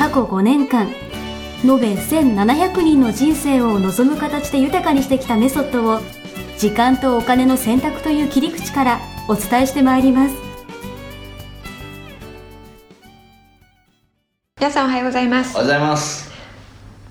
[0.00, 0.86] 過去5年間
[1.62, 6.00] 延べ1700人の人生を望む形で豊かにしてきたメソッドを
[6.56, 10.34] 時間とお金の選択という切り口からお伝えしてまいります。
[14.58, 15.54] 皆さんおはようございます。
[15.54, 16.30] おはようございます。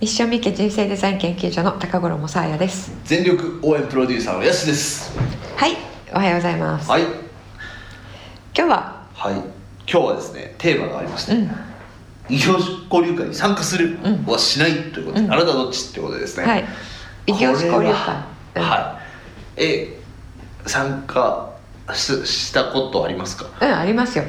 [0.02, 2.91] 一生み家人生デザイン研究所の高頃もさあやです。
[3.05, 5.16] 全力応援プロデューサーのやすです。
[5.58, 5.77] はい
[6.11, 7.03] おはようございます、はい。
[7.03, 7.11] 今
[8.55, 9.08] 日は？
[9.13, 9.35] はい。
[9.35, 9.44] 今
[9.85, 11.52] 日はですねテーマがありまして、うん
[12.30, 14.25] 異業交流会に参加するうん。
[14.25, 15.33] はしないということで、うん。
[15.33, 16.45] あなたはどっちってことでですね。
[16.45, 16.66] はい。
[17.27, 18.63] 異業種交流会。
[18.63, 18.99] は
[19.58, 19.61] い。
[19.61, 19.99] え
[20.66, 21.50] 参加
[21.94, 23.47] ししたことありますか？
[23.61, 24.23] うんありますよ。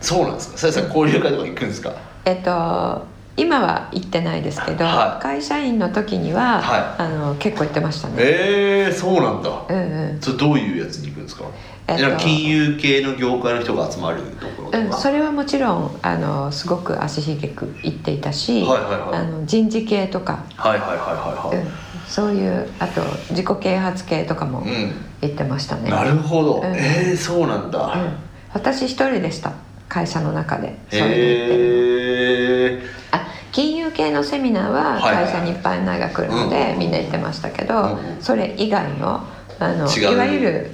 [0.00, 0.58] そうなんですか？
[0.58, 1.92] さやさん交流会とか行くんですか？
[2.24, 5.22] えっと今は行ってないですけど、はい。
[5.22, 7.02] 会社員の時には、はい。
[7.02, 8.14] あの結構行ってましたね。
[8.18, 9.50] えー、そうなんだ。
[9.68, 10.20] うんうん。
[10.22, 11.44] それどういうやつに行くんですか、
[11.88, 12.16] えっと。
[12.16, 19.18] 金融系の業界の人が集まるところとか、うん、それはもちろんあのすごく足しげく行っていたし、はいはいはい。
[19.18, 21.72] あの人事系とか、はいはいはいはいはい、うん、
[22.06, 25.06] そういうあと自己啓発系とかもうん。
[25.22, 26.64] 行ってましたね、なるほど、うん。
[26.74, 28.16] えー、そうなんだ、うん、
[28.52, 29.52] 私一人でした。
[29.88, 30.78] 会社の中で。
[30.90, 31.56] それで行って。
[31.56, 36.78] るへえあ金融系のセミナーは会社にいっぱい名が来るので、うん。
[36.78, 38.18] みんな行ってましたけど、うん。
[38.20, 39.24] それ以外の
[39.58, 40.70] あのいわゆる、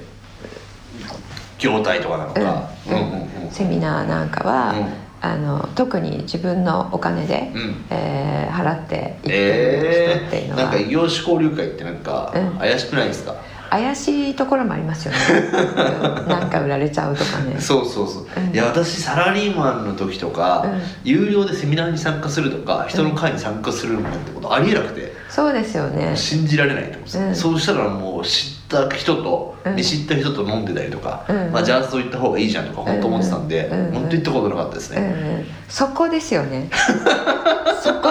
[1.63, 2.69] 業態とかなのか。
[2.87, 2.93] うん。
[2.93, 3.51] うんうんうん。
[3.51, 4.85] セミナーなんかは、うん。
[5.25, 7.85] あの特に自分のお金で、うん。
[7.89, 12.59] えー払って行ってる人っていうえー、のは、なんか異業種交流会ってなんかうん。
[12.59, 13.35] 怪しくないですか、
[13.71, 15.17] 怪しいところもありますよね。
[16.21, 16.27] うん。
[16.29, 17.55] なんか売られちゃうとかね。
[17.59, 18.53] そうそうそう、うん。
[18.53, 20.81] いや私サラリーマンの時とか、うん。
[21.03, 26.11] 有料でセミナーに参加するとか人の会に参加するなんてことありえなくて、そうですよね。
[26.15, 29.75] 信じられないと思うんですそうしたらもう知った人と、うん。
[29.75, 31.51] 見知った人と飲んでたりとか、うん。
[31.51, 33.91] まあ、じゃあそういった方がいいじゃんとか本当思ってたんで、うん。
[33.93, 36.69] 本当行ったことなかったですね、ん、そこですよね。
[37.81, 38.09] そこ。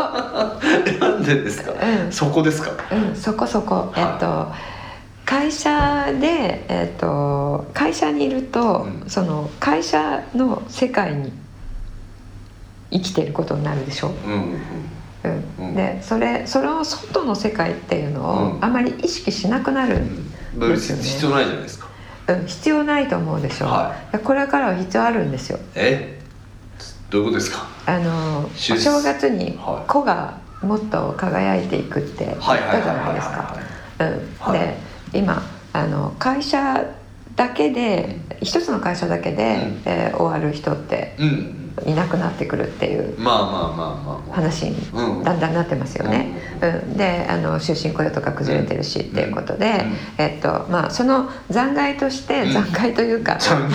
[1.01, 2.13] なんでですか、うん。
[2.13, 2.71] そこですか？
[2.93, 4.01] うん、そこそこ、はい。
[4.01, 4.49] えっと
[5.25, 9.09] 会社で、えっと、会社にいると、うん。
[9.09, 11.33] その会社の世界に
[12.91, 18.65] 生きてることになるでしょ、うんでそれその外の世界っていうのをうん。
[18.65, 20.03] あまり意識しなくなる、
[20.55, 21.87] 必要ないじゃないですか。
[22.29, 25.59] うん必要ないと思うでしょ、はこれからは必要あるんですよ。
[25.75, 26.21] え？
[27.11, 27.67] どういうことですか？
[27.87, 29.91] あの正月にはい。
[29.91, 33.57] 子がもっと輝いていくって言ったじゃないですか。
[33.99, 34.59] うん、はい。
[34.59, 35.43] で今
[35.73, 36.85] あの会社
[37.35, 39.83] だけで一つの会社だけで、うん。
[39.85, 44.35] えー終わる人ってうんいなくなってくるっていうまあまあまあまあまあ。
[44.35, 46.29] 話にうんだんだんなってますよね。
[46.61, 49.85] うん、であの終身雇用とか崩れてるしっていうことで、
[50.19, 50.25] うん。
[50.25, 52.53] えっとまあ、その残骸として、うん。
[52.53, 53.69] 残骸というか残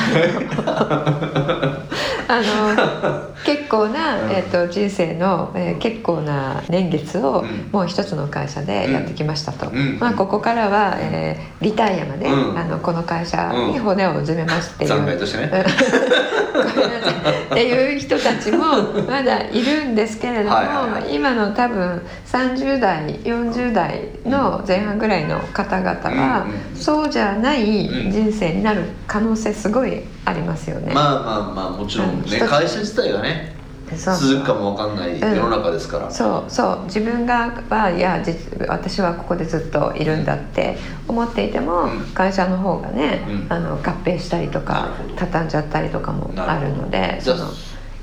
[2.29, 4.31] あの結構な、うん。
[4.31, 7.69] えっと人生の、えー結構な年月を、うん。
[7.71, 9.97] もう一つの会社でやってきましたと、うん。
[9.99, 12.57] まあ、ここからは、えーリタイアまで、うん。
[12.57, 14.89] あのこの会社に骨をうずめますっていう。
[14.89, 15.47] 残骸としてね。
[16.57, 18.65] んなさいっていう人たちも
[19.07, 30.93] まだいるんですけれども、はい今の多分30代40代の前半ぐらいの方々は、そうじゃないうん人生になる可能性すごいありますよね。
[30.93, 33.56] まあまあまあもちろんね会社自体がね
[33.95, 36.85] そう続くかもわかんない世の中ですから、そうそう。
[36.85, 40.77] 自分がはいや実私はここでずっといるんだって
[41.07, 42.01] 思っていても、うん。
[42.13, 43.47] 会社の方がね、うん。
[43.49, 47.49] あの合併したりとなか畳んじゃったりとかもあるのでその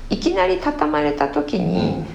[0.09, 2.05] いきなり畳まれた時に、うん。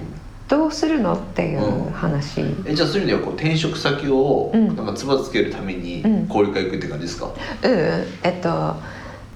[0.49, 4.75] どうするのっていう話、えじゃあそういう意味ではこう転職先をうん。
[4.75, 6.27] なんかつばつけるためにうん。
[6.27, 7.27] 交流会行くって感じですか、
[7.63, 7.71] うん。
[8.23, 8.75] えっと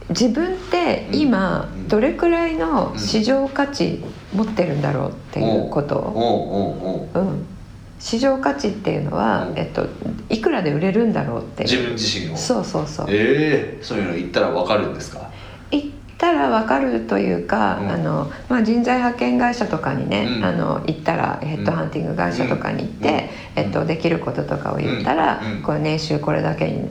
[0.09, 1.87] 自分って今うん。
[1.87, 4.03] どれくらいの市場価値
[4.35, 5.95] 持ってるんだろうっていうこと。
[5.95, 7.45] を、おうん、
[7.99, 9.57] 市場価値っていうのは、うん。
[9.57, 9.87] えっと、
[10.29, 11.63] いくらで売れるんだろうって。
[11.63, 12.37] 自分自身を。
[12.37, 13.05] そうそうそう。
[13.09, 15.31] ええそういうの言ったらわかるんですか？
[15.71, 15.87] 行っ
[16.17, 17.89] たら分かるというか、うん。
[17.89, 20.45] あのまあ、人材派遣会社とかにね、うん。
[20.45, 23.63] あの行ったらヘッドハンティング会社とかに行って、うん。
[23.63, 26.89] えっと、できることとかを言ったら、これ年収これだけに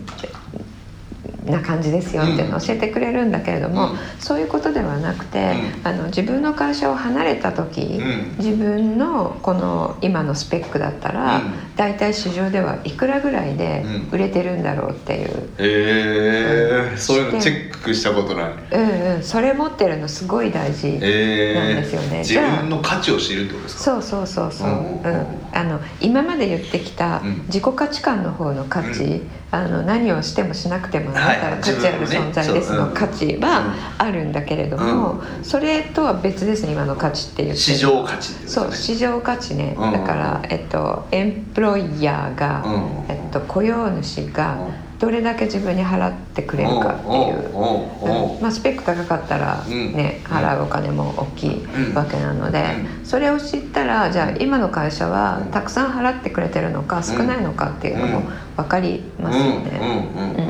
[1.47, 3.99] な感じですよっていうのを教えてくれるんだけれども、うん。
[4.19, 5.55] そういうことではなくて、
[5.85, 8.35] うあの自分の会社を離れた時、うん。
[8.39, 11.53] 自分のこの今のスペックだったら、うん。
[11.77, 14.09] 大体市場ではいくらぐらいでうん。
[14.13, 16.99] 売れてるんだろうっていう、えー、うん。
[16.99, 18.53] そういうのチェックしたことない。
[18.73, 20.99] うんうん、それ持ってるのすごい大事。
[21.03, 22.19] えー、なんですよね。
[22.19, 23.83] 自じゃあ分の価値を知るってことですか？
[23.83, 24.75] そうそうそうそう、うん。
[24.75, 27.45] うんあの今まで言ってきたうん。
[27.47, 31.37] 自己価値観の方の価値、うあの何をしてもしなくてもあはい。
[31.37, 35.45] なたは価値ある存在ですの価値はあるんだけれども、うん。
[35.45, 39.93] それとは別ですね今の価値って言ってる市場価値ってことそう市場価値ね、うん。
[39.93, 43.07] だから、えっと、エンプロイヤーが、うん。
[43.09, 44.59] えっと、雇用主が
[45.05, 47.51] どれだけ自分に払ってくれるかっていう。
[47.55, 48.43] おうん。
[48.43, 49.93] まあ、スペック高かったら、うん。
[49.93, 51.95] ね払うお金も大きいうん。
[51.95, 52.65] わけなので、
[53.03, 58.23] それを知ったらじゃあ今の会社はたくさん払ってくれてるのか少ないのかっていうのも
[58.57, 59.51] 分かりますようん。
[59.51, 59.59] うん。
[59.59, 59.65] うん。
[59.65, 59.69] うん。
[59.69, 60.45] ね。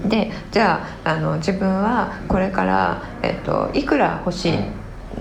[0.00, 0.02] ん。
[0.04, 0.08] うん。
[0.08, 4.72] でじゃああの自分はこれから、えっと、いくら欲しいん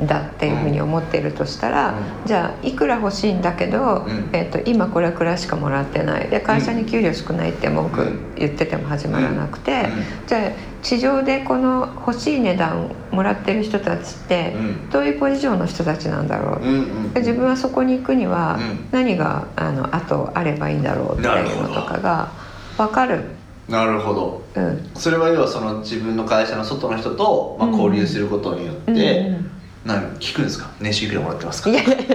[0.06, 2.28] だっていうふうに思ってるとしたら、うん。
[2.28, 4.30] じゃあいくら欲しいんだけど、うん。
[4.34, 6.28] えっと、今これくらいしかもらってない。
[6.30, 8.36] で会社に給料少ないって文句うん。
[8.36, 10.28] 言ってても始まらなくて、うん。
[10.28, 10.52] じゃあ
[10.84, 14.90] 地上でこの欲しい値段もらってる人たちってうん。
[14.90, 18.88] どういうポジションの人たちなんだろう、うんうんで自分はそこに行くにはうん。
[18.92, 22.32] 何があのあとあればいいんだろうっていうのとかが
[22.78, 23.24] 分かる。
[23.68, 24.44] なるほど。
[24.56, 24.90] うん。
[24.96, 27.74] それは要はその自分の会社の外の人と、まあ、うん。
[27.76, 29.02] 交流することによって、うんう
[29.40, 29.52] ん
[29.86, 30.70] 何聞くんですか？
[30.80, 31.70] 年収いくらもらってますか？
[31.70, 31.88] いやいや。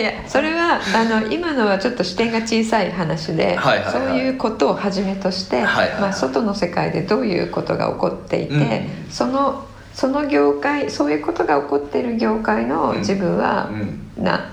[0.00, 3.92] いやそれはあの今のはちょっと視点が小さい話で、はいはいはい。
[3.92, 5.90] そういうことをはじめとして、はいはい。
[5.92, 9.10] はいまあ、外の世界でどういうことが起こっていて、うん。
[9.10, 9.64] その
[9.94, 12.98] その業界そういうことが起こっている業界のうん。
[12.98, 14.24] 自分はうん。
[14.24, 14.46] な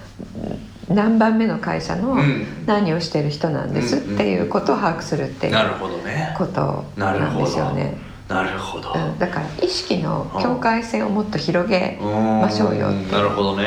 [0.88, 2.45] 何番目の会社のうん。
[2.66, 6.33] 何をしてる人なんですっていうことを把握するっていうなるほどね。
[6.38, 7.98] ことなんですよね。
[8.27, 13.66] なるほど、うん、だから意識の境界線をもっと広げましょうよってなるほどね。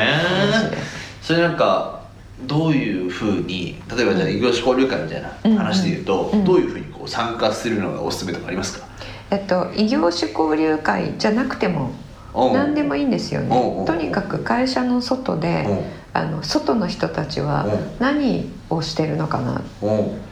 [1.21, 2.01] それなんか
[2.45, 8.87] どういうふうに例えばじゃあ異業種交流会みたいな話で言うと、どういうふうにこう参加するのがおすすめとかありますか？
[9.31, 11.91] えっと、異業種交流会じゃなくても
[12.33, 13.83] 何でもいいんですよね。
[13.85, 15.67] とにかく会社の外で
[16.13, 17.65] あの外の人たちは
[17.99, 19.61] 何をしてるのかな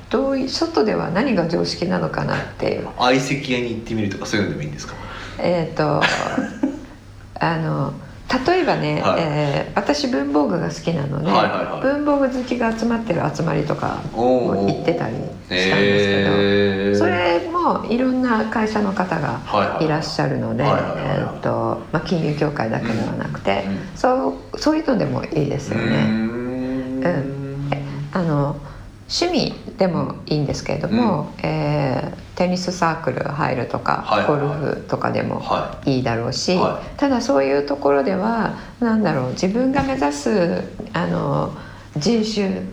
[0.09, 2.71] どう外では何が常識なのかなって。
[2.73, 4.93] いう相席屋に行ってみるとかそういうのでもいいんですか？
[5.39, 6.01] えっ、と
[7.39, 7.93] あの
[8.47, 9.19] 例えばね、はい。
[9.19, 11.31] えー私文房具が好きなので、
[11.81, 16.97] 文房具好きが集まってる集まりとかも行ってたりしたんですけど、へー。
[16.97, 19.39] それもいろんな会社の方が
[19.79, 20.65] いらっしゃるので、
[22.05, 23.71] 金融協会だけではなくて、うん。
[23.71, 23.77] うん。
[23.95, 26.03] そうそういうのでもいいですようーね。
[26.05, 27.01] ん。
[27.71, 27.81] え
[28.13, 28.57] あの
[29.09, 34.41] 趣味でもいいんですけれども、えーテニスサークル入るとか、はいはいはい。
[34.41, 40.61] ゴルフとかでもはいいだろうし、はただそういうところではなんだろう自分が目指す
[40.93, 41.51] あの
[41.97, 42.63] 人種うん。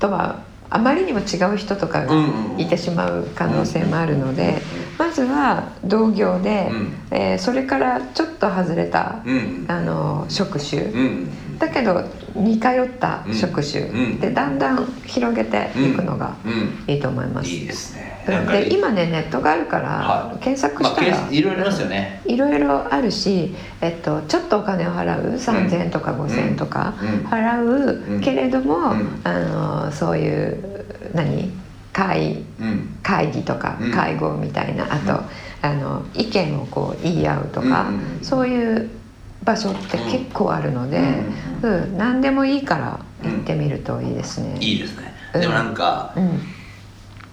[0.00, 2.60] とはあまりにも違う人とかがうんうんうん。
[2.60, 4.60] いてしまう可能性もあるので、
[5.00, 6.92] まずは同業で、うん。
[7.10, 9.64] えーそれからちょっと外れた、うん。
[9.66, 11.58] あの職種、うん。
[11.58, 12.04] だけど
[12.34, 14.20] 似通った職種、うん。
[14.20, 16.84] でだんだん広げていくのがうん。
[16.86, 17.48] いいと思います。
[17.48, 18.10] いいですね。
[18.26, 20.38] で今ねネットがあるから、はい。
[20.44, 22.22] 検索まあしたら、けいろいろありますよね。
[22.26, 27.08] いろいろあるし、えっと、ちょっとお金を払う3,000円とか5,000円とかうん。
[27.26, 28.20] 払う、うん。
[28.20, 29.20] けれども、うん。
[29.24, 29.38] あ
[29.86, 30.84] のそういう
[31.14, 31.50] 何？
[31.92, 32.98] 会うん。
[33.02, 33.90] 会議とかうん。
[33.92, 35.22] 会合みたいな、あと
[35.62, 38.88] あの意見をこう言い合うとか、うんうんそういう
[39.42, 40.98] 場所って結構あるので、
[41.62, 44.58] ううん何でもいいから行ってみるといいですね。
[44.60, 45.14] いいですね。
[45.34, 45.40] うん。
[45.40, 46.38] でもなんかうん。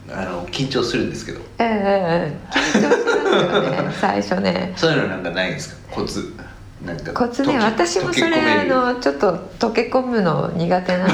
[0.09, 1.41] あの緊張するんですけど。
[1.59, 4.71] ええええ緊張しますよね最初ね。
[4.77, 5.95] そういうのなんかないんですか？
[5.95, 6.33] コツ
[6.87, 11.13] なんかコツね溶け私もそれあのちょっと溶け込むの苦手なので。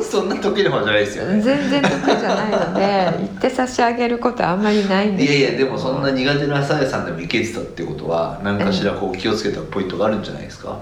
[0.02, 1.40] そんな得意な方じゃないですよね。
[1.40, 5.32] 全然得意じゃないので 言って差し上げることはあんまりないんです。
[5.32, 10.78] いやいやでもそんな苦手なさやさんでもいけてたってことは何かしらこう気をつけたポイントがあるんじゃないですか？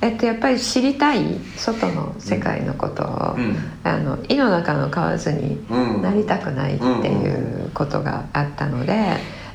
[0.00, 1.24] えっとやっぱり知りたい
[1.56, 3.56] 外の世界のことを、うん。
[3.84, 6.02] あの井の中の蛙にうん。
[6.02, 8.94] なりたくないっていうことがあったので、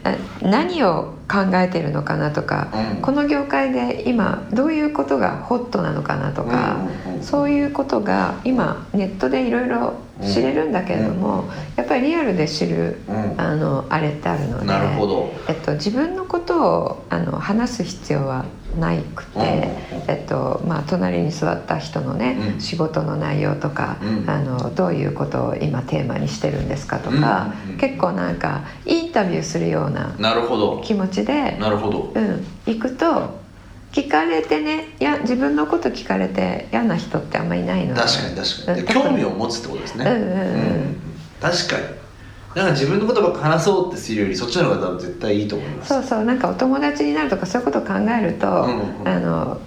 [0.04, 3.02] あ何を考えてるのかなとか、うん。
[3.02, 11.46] この業界で今どういうことがホットなのかなとか、うんうんうんそういうことが今ネットでいろいろ知れるんだけれども、
[11.78, 13.40] やっぱりリアルで知る、うん。
[13.40, 14.66] あのあれってあるので
[15.48, 18.44] えっと、自分のことをあの話す必要は
[18.80, 19.46] ないくて、うん。
[20.08, 22.62] えっとまあ、隣に座った人のね、うん。
[22.62, 24.30] 仕事の内容とか、うん。
[24.30, 30.82] あのどういうことを今テーマにしてるんですかとか、結構なんかインタビューするようななるほど。
[30.84, 32.12] 気持ちで、なるほど。
[32.16, 33.42] うん、行くと
[33.92, 38.02] 聞かれてねいや自分のこと聞かれて嫌な人ってあんまりいないので。
[38.02, 38.84] 確かに確かに。
[38.86, 40.06] 興味を持つってことですね。
[40.06, 40.20] うんうん。
[40.20, 40.98] うん。
[41.40, 42.03] 確かに
[42.56, 45.90] なんか自分のことばっか話そうってするよりそっちの方が多分絶対いいと思います。
[45.90, 46.24] そうそう。
[46.24, 49.08] なんかお友達になるとかそういうことを考えると、うんうん。
[49.08, 49.62] あの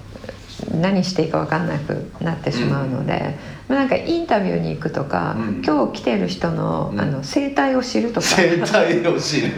[0.81, 3.37] 何していいか分かんなくなってしまうので、
[3.69, 7.01] まあ、なんかインタビューに行くとか、うん今日来てる人の,、うん。
[7.01, 8.27] あの生態を知るとか。
[8.27, 9.49] 生態を知る。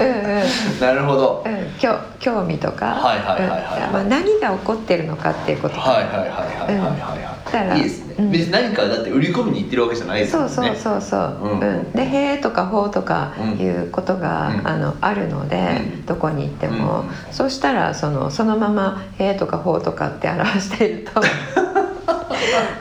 [0.00, 0.80] うんうん。
[0.80, 1.44] なるほど。
[1.44, 3.92] うん、興興味とか、はいはいはいはいうん。
[3.92, 5.90] まあ、何が起こってるのかっていうこととか。
[5.90, 6.34] はいはいはいは
[6.70, 7.74] いはいはいだから。
[7.74, 8.30] はいいいですね、うん。
[8.30, 10.48] 別に何かだって売り込みに行ってるわけじゃないですもね。
[10.48, 11.60] そうんそうそうそう、うん。
[11.60, 11.92] うん。
[11.92, 14.68] で「へえ」とか「ほう」とかいうことが、うん。
[14.68, 16.06] あのあるので、うん。
[16.06, 17.10] どこに行っても、うん。
[17.30, 21.20] そうしたらそのそのまま「へえ」とか「ほう」とかって表していると。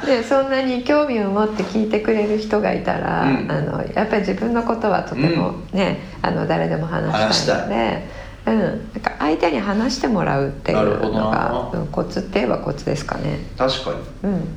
[0.05, 3.51] でそんなに興味を持って聞いてくれる人がいたら、うん。
[3.51, 8.25] あのやっぱり自分のことはとてもね、あの誰でも話したいので。
[8.45, 13.39] うん、なんか相手に話してもらうっていうのがな、うんコツって言えばコツですかね。
[13.57, 13.97] 確かに。
[14.23, 14.47] うん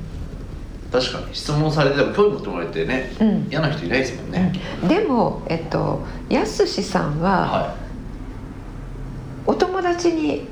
[0.91, 1.25] 確かに。
[1.35, 3.47] 質問されても興味持ってもらえてね、うん。
[3.49, 4.53] 嫌な人いないですもんね、
[4.87, 7.75] でも、えっと、やすしさんはは
[9.45, 10.47] お友達に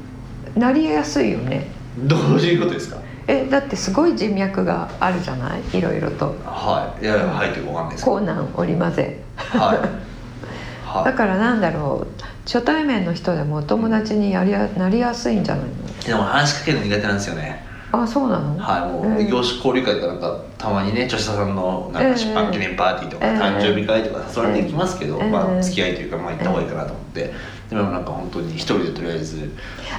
[0.56, 1.68] なりやすいよね。
[2.04, 2.98] いどういうことですか？
[3.28, 5.78] えだってすごい人脈があるじゃない？
[5.78, 6.36] いろいろと。
[6.46, 7.04] はい。
[7.04, 8.06] いやいやはいってわかんないです。
[8.06, 9.78] コーナン織り交ぜはい。
[10.88, 11.06] はい。
[11.06, 12.24] だからなんだろう。
[12.46, 15.66] 初対面の人でもお友達にやりやなりやすいんじゃない
[16.06, 17.62] でも話しかけるの苦手なんですよね。
[17.66, 18.58] のあそうなの？
[18.58, 27.34] はいもう業種交流会とかなんかたまにね著者さんのなんか出版記念パーティーとかうん誕生日会とか誘われて行きますけどうんまあ付き合いというかまあ行った方がいいかなと思って。
[27.68, 29.52] でもなんか本当に一人でとりあえず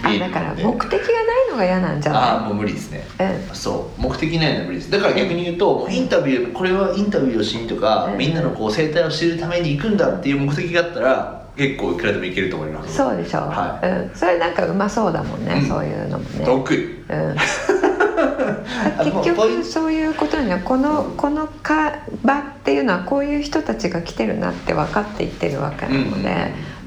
[0.02, 0.84] あだからビール飲んで。
[0.84, 2.22] 目的がないのが嫌なんじゃない？
[2.22, 3.06] ああもう無理ですね。
[3.20, 4.90] うんそう目的ないのは無理です。
[4.90, 12.96] だから逆に言うとインタビューこれはインタビューをしにとかうんみんなのこう生態を知るために行くんだっていう目的があったら結構いくらでもいけると思います。
[12.96, 15.68] そうでしょ、はうん、それなんかうまそうだもんね、うん。
[15.68, 16.46] そういうのもね。
[16.46, 16.94] 得意。
[17.02, 17.30] うん。
[17.32, 17.34] あ
[19.04, 26.34] 結局そういうことにはこのこのか場っていうのはこういう人たちが来てるなって分かっていってるわけなので、うん。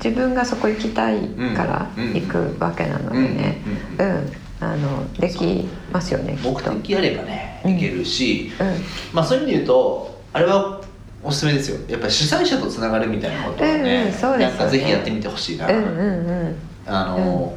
[0.04, 1.18] 自分がそこ行きたい
[1.56, 2.14] からうん。
[2.14, 3.62] 行くわけなのでね。
[4.00, 4.10] ううん。
[4.10, 6.72] ん、あのできますよね目と。
[6.72, 7.78] 的あればねうん。
[7.78, 8.68] いけるし、うん。
[9.14, 10.82] まあそういう意味で言うとあれは
[11.24, 11.78] おすすめですよ。
[11.88, 15.84] やっぱり主催者とつながるみたいなことはね,、うんうんぜひやってみてほしいな、うんうんう
[16.46, 16.56] ん。
[16.88, 17.54] あの、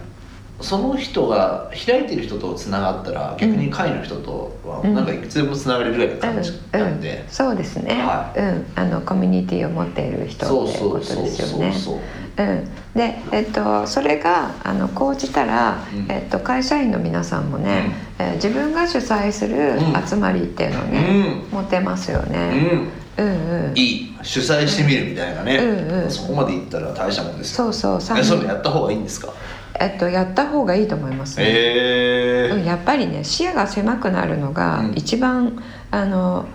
[0.64, 4.94] その人が開いてる人とつながったら逆に会の人とはうん。
[4.94, 11.73] なんかいくつでもつながれるぐらいの感じなんで、うん、そうですね、はうん、あのコミュニティを持っている人ってことですよね。
[11.73, 12.00] そ
[12.37, 16.11] うん、で、えっと、それがあの講じたら、うん。
[16.11, 20.06] えっと、会社員の皆さんもね、えー自分が主催するうん。
[20.09, 22.90] 集まりっていうのをね、持てますよね。
[23.18, 23.25] うん。
[23.26, 24.16] うん、うん、いい。
[24.23, 26.11] 主催してみるみたいなね、うんうん。
[26.11, 27.73] そこまでいったら大したもんですよ。
[27.73, 28.18] そうそう。
[28.18, 29.33] えそういうやった方がいいんですか？
[29.81, 31.47] えっと、やった方がいいと思いますね。
[31.49, 34.93] へうんやっぱりね視野が狭くなるのがうん。
[34.95, 36.47] 一番、あの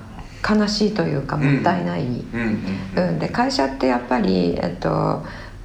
[0.48, 2.04] 悲しいというかもったいない。
[2.04, 2.64] うん
[2.96, 3.10] うん。
[3.10, 5.24] うん、で会社ってやっぱり、えっと、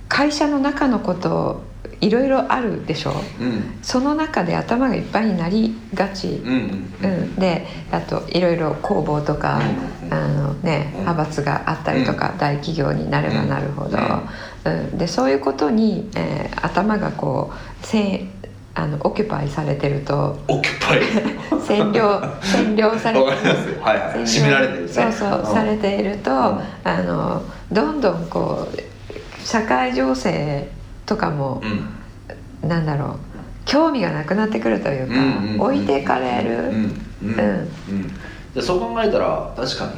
[0.08, 1.62] 会社の中のこと
[2.00, 3.44] いろいろあるでしょう。
[3.44, 3.78] ん。
[3.82, 6.48] その中で頭がいっぱいになりがち、うん
[7.02, 7.34] うんうん。
[7.36, 9.60] であといろいろ公募とか、
[10.02, 11.00] うんあのね、うん。
[11.00, 14.00] 派閥があったりとか、大企業になればなるほど、う
[14.64, 14.98] うん。
[14.98, 18.26] でそういうことに、えー頭がこうせ
[18.74, 21.00] あのオキュパイされてるとオキュパイ。
[21.64, 23.82] 占領占領されてわかりますよ。
[23.82, 24.10] はいはい。
[24.22, 24.88] 占められてるね。
[24.88, 26.60] そうそう、んされていると、ん。
[26.84, 30.68] あのどんどんこう社会情勢
[31.06, 31.66] とかもう、
[32.66, 32.68] ん。
[32.68, 33.18] なんだろう
[33.66, 37.68] 興味がなくなってくるというか、置いてかれる、うんうん
[38.54, 38.62] うん。
[38.62, 39.92] そう考えたら確かに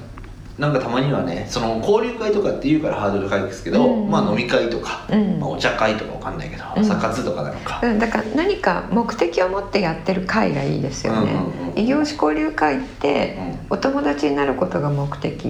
[0.58, 4.10] なんかたまにはねその交流会とかっていうからハードル高いですけど、うん。
[4.10, 5.38] まあ飲み会とか、うん。
[5.38, 6.82] まあ、お茶会とかわかんないけど、うん。
[6.82, 13.36] 朝活とかなのか、うん、だから何か目的を持ってやってる会がいいですよね、うんうんうん異業種交流会って
[13.68, 15.42] うお友達になることが目的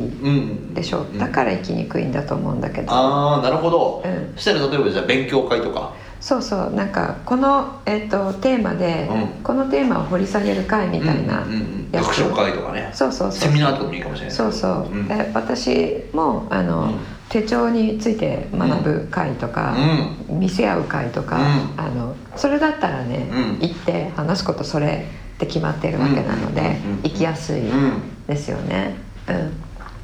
[0.75, 1.18] でしょうん。
[1.20, 4.32] だから行きにくいんだと思うんだけど、ああなるほど、うん。
[4.34, 9.42] そしたら例えばじゃあ勉強会とかそうそうなんかこの、えっとテーマで、うん。
[9.42, 12.35] このテーマを掘り下げる会みたいなうんうんうん。
[12.35, 12.90] 会とかね。
[12.92, 13.49] そうそうそう。
[13.49, 14.35] セミナーとかもいいかもしれない。
[14.35, 15.08] そうそう、うん。
[15.08, 16.99] で私もあの、うん。
[17.28, 19.76] 手帳について学ぶ会とか、
[20.28, 21.80] 見せ合う会とか、うん。
[21.80, 23.58] あのそれだったらね、うん。
[23.61, 28.96] 行って話すことそれって決まってるわけなので、行きやすいうんですよね。
[29.28, 29.52] うん。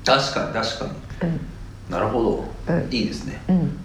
[0.04, 0.90] 確かに確かに。
[1.30, 1.40] うん。
[1.88, 2.92] なるほど、うん。
[2.92, 3.40] いいですね。
[3.48, 3.78] うん、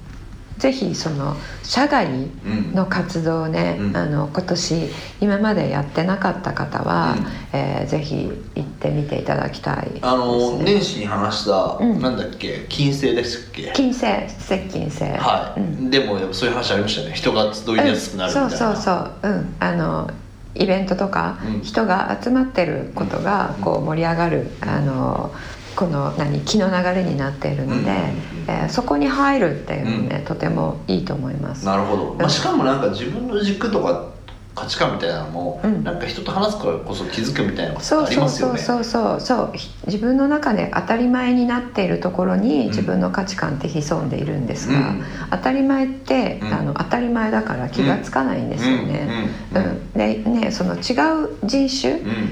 [0.57, 3.97] ぜひその社外うんの活動をね、うん。
[3.97, 4.89] あの今年
[5.21, 7.25] 今までやってなかった方は、うん。
[7.53, 12.01] えーぜひ行ってみていただきたいね、あの年始に話した、うん。
[12.01, 13.71] なんだっけ金星ですっけ？
[13.73, 14.05] 金星
[14.39, 15.03] 接近星。
[15.03, 15.89] はい、うん。
[15.89, 17.13] でもそういう話ありましたよね。
[17.15, 19.11] 人が集いやすくなるみたいな、そうそうそう。
[19.23, 19.55] うん。
[19.59, 20.11] あの
[20.55, 21.61] イベントとか、うん。
[21.61, 23.63] 人が集まってることがうん。
[23.63, 25.31] こう盛り上がる、あの
[25.77, 31.65] この何気の流れになっているので、うんえーそこに入るっていうのね、とてもいいと思います。
[31.65, 34.09] なるほど、まあ、しかもなんか自分の軸とか
[34.55, 35.83] 価値観みたいなのも、うん。
[35.83, 38.59] なんか人と話すからこそ気づくみたいなことありそうそうますよね。
[38.59, 42.67] そうそうそうそうひ自分の中で当たり前になっているところにん。
[42.69, 45.03] 自分の価値観って潜んでいるんですが、うん。
[45.31, 46.53] 当たり前って、うん。
[46.53, 49.35] あの当たり前だから気がつかないんですよね。
[49.53, 49.63] ううん。
[49.65, 49.91] ん。
[49.93, 50.77] でねその違
[51.25, 52.29] う人種うんうん。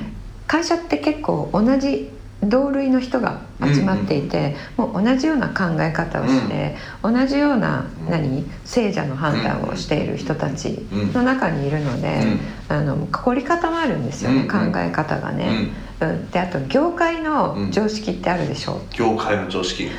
[0.47, 2.14] 会社って結構同じ
[2.49, 8.11] 同類の人が集まっていて、もう同じような考え方をして、同じようなうん。
[8.11, 8.45] 何？
[8.63, 12.21] 聖者の判断をしている人たちの中にいるので、
[12.69, 15.69] あの凝り固まるんですよね、うん考え方がね。
[15.99, 19.85] うん、であと業界の常識ってあるでしょ、業界の常識。
[19.85, 19.91] うん、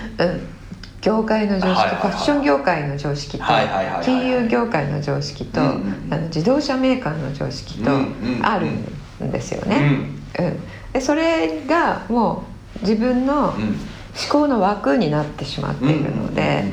[1.00, 2.00] 業界の常識、はいはいはい。
[2.00, 4.04] ファッション業界の常識と、はいはいはいはい。
[4.04, 8.66] 金融業界の常識と、うんうんあの自動車メーカーの常識とうんうんある
[9.24, 9.78] んですようね。
[9.78, 9.82] ん。
[9.90, 10.16] うん
[10.96, 12.44] でそれがも
[12.78, 13.76] う自分の思うん。
[14.30, 16.64] 考の枠になってしまっているので、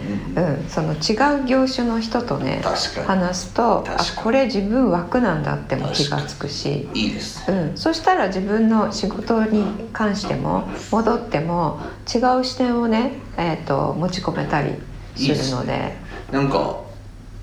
[0.69, 2.61] その違う業種の人とね
[3.05, 6.87] 話すとあこれ自分枠なんだっても気がつくし。
[6.93, 7.07] に。
[7.07, 7.51] いいです。
[7.51, 14.75] うん、そしたら自分の仕事に関しても戻っても違う視点をね、えー、と持ち込めたり
[15.17, 15.97] するので。
[16.31, 16.79] なんか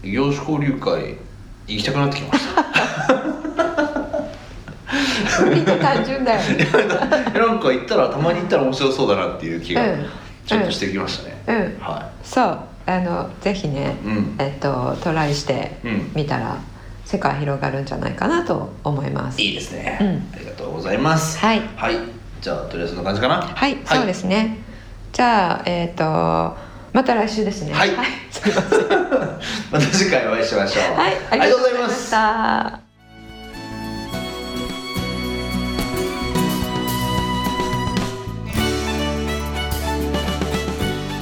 [0.02, 1.18] 異業種交流会
[1.66, 3.49] 行きたくなってきました
[5.44, 6.66] 無理で単純だよね。
[7.34, 10.06] なんか行ったらたまに行ったら面白そうだなっていう気がうん。
[10.46, 14.36] ちょっとしてきましたね、うん、はそうあのぜひね、いうん。
[14.38, 16.12] えっとトライしてうん。
[16.14, 16.56] みたら
[17.04, 19.40] 世界広がるんじゃないかなと思います。
[19.40, 20.28] いいですね、うん。
[20.34, 21.38] ありがとうございます。
[21.38, 21.60] はい。
[21.76, 21.96] はい。
[22.40, 23.42] じゃあとりあえずそんな感じかな。
[23.42, 24.58] はい、そうですね。
[25.12, 27.72] じゃあえっ、とまた来週ですね。
[27.72, 27.90] はい。
[28.30, 28.80] すみません。
[29.70, 30.98] また次回お会いしましょう。
[30.98, 32.10] はい、ありがとうございましす。
[32.10, 32.89] た。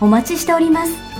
[0.00, 1.13] お待ちしております。